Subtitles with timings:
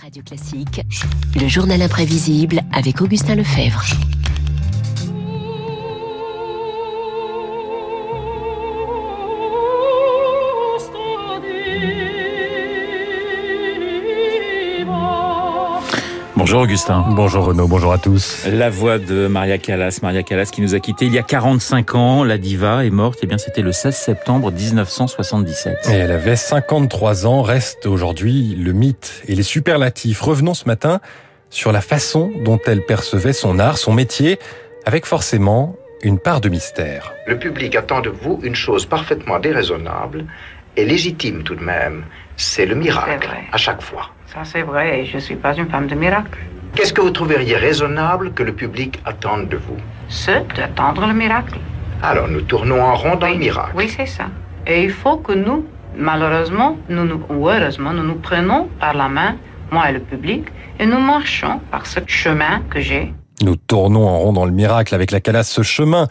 [0.00, 0.82] Radio Classique,
[1.34, 3.84] le journal imprévisible avec Augustin Lefebvre.
[16.38, 17.04] Bonjour Augustin.
[17.16, 18.46] Bonjour Renaud, bonjour à tous.
[18.46, 21.96] La voix de Maria Callas, Maria Callas qui nous a quittés il y a 45
[21.96, 22.22] ans.
[22.22, 25.88] La diva est morte, et eh bien c'était le 16 septembre 1977.
[25.90, 30.20] Et elle avait 53 ans, reste aujourd'hui le mythe et les superlatifs.
[30.20, 31.00] Revenons ce matin
[31.50, 34.38] sur la façon dont elle percevait son art, son métier,
[34.86, 37.14] avec forcément une part de mystère.
[37.26, 40.24] Le public attend de vous une chose parfaitement déraisonnable
[40.76, 42.04] et légitime tout de même.
[42.36, 44.10] C'est le miracle, à chaque fois.
[44.34, 46.38] Ça, c'est vrai, et je ne suis pas une femme de miracle.
[46.74, 49.78] Qu'est-ce que vous trouveriez raisonnable que le public attende de vous?
[50.08, 51.58] Ce d'attendre le miracle.
[52.02, 53.72] Alors, nous tournons en rond dans le miracle.
[53.74, 54.26] Oui, c'est ça.
[54.66, 55.64] Et il faut que nous,
[55.96, 59.36] malheureusement, nous, nous, ou heureusement, nous nous prenons par la main,
[59.70, 60.44] moi et le public,
[60.78, 63.14] et nous marchons par ce chemin que j'ai.
[63.42, 65.48] Nous tournons en rond dans le miracle avec la calasse.
[65.48, 66.06] Ce chemin,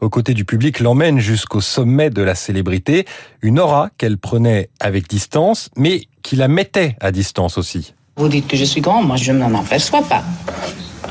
[0.00, 3.06] aux côtés du public, l'emmène jusqu'au sommet de la célébrité.
[3.42, 7.94] Une aura qu'elle prenait avec distance, mais qui la mettait à distance aussi.
[8.16, 10.22] Vous dites que je suis grand, moi je n'en aperçois pas.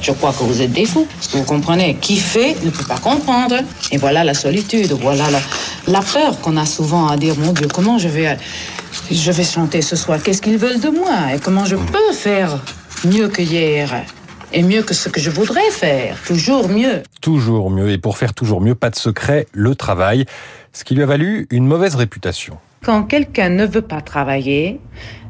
[0.01, 1.07] Je crois que vous êtes des fous.
[1.33, 3.55] Vous comprenez, qui fait ne peut pas comprendre.
[3.91, 5.25] Et voilà la solitude, voilà
[5.87, 8.37] la, peur qu'on a souvent à dire, mon Dieu, comment je vais,
[9.11, 10.21] je vais chanter ce soir?
[10.21, 11.33] Qu'est-ce qu'ils veulent de moi?
[11.35, 12.59] Et comment je peux faire
[13.05, 14.05] mieux que hier?
[14.53, 17.03] Et mieux que ce que je voudrais faire, toujours mieux.
[17.21, 20.25] Toujours mieux, et pour faire toujours mieux, pas de secret, le travail,
[20.73, 22.57] ce qui lui a valu une mauvaise réputation.
[22.83, 24.79] Quand quelqu'un ne veut pas travailler,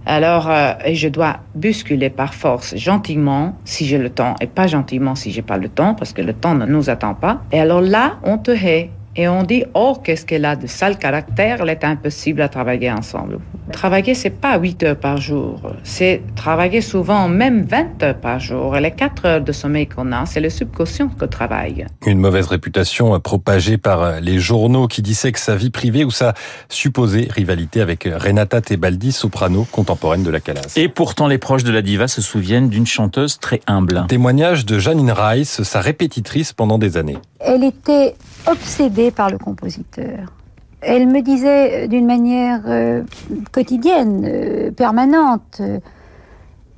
[0.05, 5.15] alors euh, je dois bousculer par force, gentiment, si j'ai le temps, et pas gentiment
[5.15, 7.41] si j'ai pas le temps, parce que le temps ne nous attend pas.
[7.51, 8.91] Et alors là, on te hait.
[9.15, 12.91] Et on dit, oh, qu'est-ce qu'elle a de sale caractère, elle est impossible à travailler
[12.91, 13.39] ensemble.
[13.71, 18.75] Travailler, c'est pas 8 heures par jour, c'est travailler souvent même 20 heures par jour.
[18.75, 21.85] Et les 4 heures de sommeil qu'on a, c'est le subconscient que travaille.
[22.05, 26.33] Une mauvaise réputation propagée par les journaux qui disaient que sa vie privée ou sa
[26.69, 30.73] supposée rivalité avec Renata Tebaldi, soprano contemporaine de la Calas.
[30.75, 34.05] Et pourtant, les proches de la diva se souviennent d'une chanteuse très humble.
[34.07, 37.17] Témoignage de Janine Rice, sa répétitrice pendant des années.
[37.39, 38.15] Elle était
[38.47, 40.33] obsédée par le compositeur.
[40.81, 43.03] Elle me disait d'une manière euh,
[43.51, 45.79] quotidienne, euh, permanente, euh,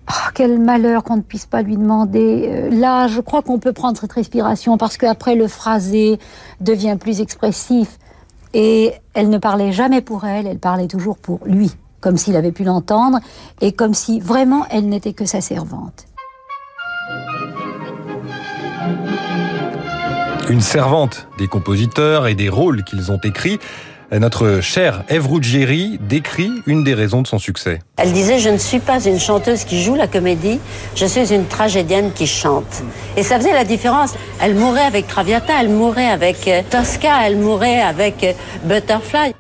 [0.10, 2.70] oh, quel malheur qu'on ne puisse pas lui demander.
[2.72, 6.20] là, je crois qu'on peut prendre cette respiration parce qu'après le phrasé
[6.62, 8.00] devient plus expressif.
[8.54, 12.52] Et elle ne parlait jamais pour elle, elle parlait toujours pour lui, comme s'il avait
[12.52, 13.20] pu l'entendre
[13.62, 16.06] et comme si vraiment elle n'était que sa servante.
[20.50, 23.60] Une servante des compositeurs et des rôles qu'ils ont écrits.
[24.12, 27.80] Notre chère Ève Ruggieri décrit une des raisons de son succès.
[27.96, 30.60] Elle disait Je ne suis pas une chanteuse qui joue la comédie,
[30.96, 32.84] je suis une tragédienne qui chante.
[33.16, 34.16] Et ça faisait la différence.
[34.42, 38.34] Elle mourait avec Traviata, elle mourait avec euh, Tosca, elle mourait avec euh,
[38.66, 39.34] Butterfly.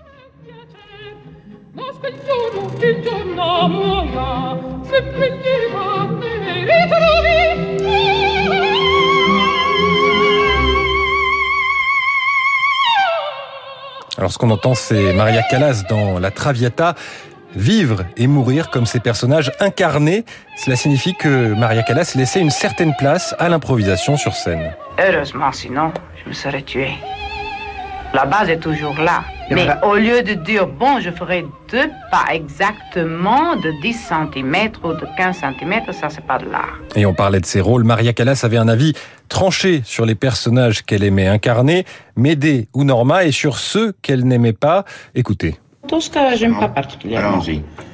[14.22, 16.94] Alors ce qu'on entend, c'est Maria Callas dans La Traviata.
[17.56, 22.94] Vivre et mourir comme ces personnages incarnés, cela signifie que Maria Callas laissait une certaine
[22.96, 24.76] place à l'improvisation sur scène.
[25.00, 25.92] Heureusement, sinon,
[26.24, 26.92] je me serais tué.
[28.14, 29.24] La base est toujours là.
[29.56, 34.94] Mais au lieu de dire, bon, je ferai deux pas exactement de 10 cm ou
[34.94, 36.80] de 15 cm, ça, c'est pas de l'art.
[36.96, 37.84] Et on parlait de ses rôles.
[37.84, 38.94] Maria Callas avait un avis
[39.30, 41.86] tranché sur les personnages qu'elle aimait incarner,
[42.16, 44.86] Médée ou Norma, et sur ceux qu'elle n'aimait pas.
[45.16, 45.56] Écoutez.
[45.88, 47.44] Tosca, j'aime pas particulièrement.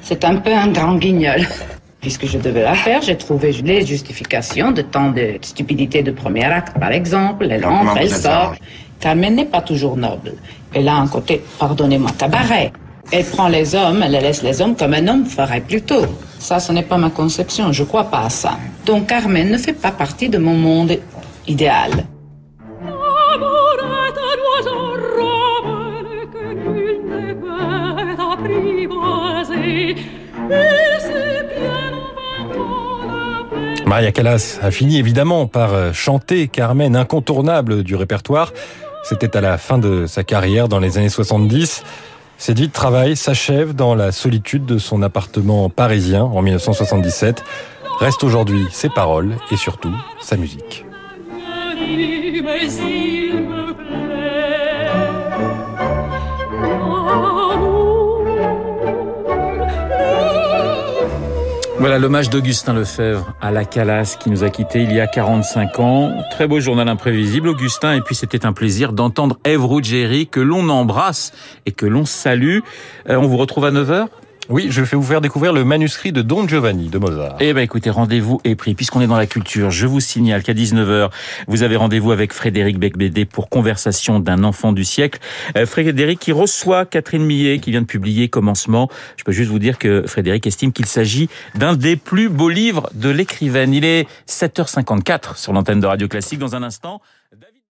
[0.02, 1.46] C'est un peu un grand guignol.
[2.00, 6.44] Puisque je devais la faire, j'ai trouvé les justifications de tant de stupidité de premier
[6.44, 7.48] acte, par exemple.
[7.50, 8.54] Elle entre, elle sort.
[9.00, 10.34] Carmen n'est pas toujours noble.
[10.74, 12.72] Elle a un côté, pardonnez-moi, cabaret.
[13.10, 16.04] Elle prend les hommes, elle laisse les hommes comme un homme ferait plutôt.
[16.38, 18.58] Ça, ce n'est pas ma conception, je crois pas à ça.
[18.84, 20.98] Donc Carmen ne fait pas partie de mon monde
[21.46, 21.90] idéal.
[33.86, 38.52] Maria Callas a fini évidemment par chanter Carmen incontournable du répertoire.
[39.08, 41.82] C'était à la fin de sa carrière dans les années 70.
[42.36, 47.42] Cette vie de travail s'achève dans la solitude de son appartement parisien en 1977.
[48.00, 50.84] Reste aujourd'hui ses paroles et surtout sa musique.
[61.88, 65.80] Voilà l'hommage d'Augustin Lefebvre à la Calas qui nous a quittés il y a 45
[65.80, 66.22] ans.
[66.30, 67.94] Très beau journal imprévisible, Augustin.
[67.94, 71.32] Et puis c'était un plaisir d'entendre Ève Ruggieri que l'on embrasse
[71.64, 72.58] et que l'on salue.
[73.08, 74.08] Euh, on vous retrouve à 9h
[74.48, 77.36] oui, je vais vous faire découvrir le manuscrit de Don Giovanni de Mozart.
[77.40, 78.74] Eh ben écoutez, rendez-vous est pris.
[78.74, 81.10] Puisqu'on est dans la culture, je vous signale qu'à 19h,
[81.46, 85.20] vous avez rendez-vous avec Frédéric Becbédé pour Conversation d'un enfant du siècle.
[85.56, 88.88] Euh, Frédéric qui reçoit Catherine Millet qui vient de publier Commencement.
[89.16, 92.88] Je peux juste vous dire que Frédéric estime qu'il s'agit d'un des plus beaux livres
[92.94, 93.74] de l'écrivaine.
[93.74, 97.02] Il est 7h54 sur l'antenne de Radio Classique dans un instant.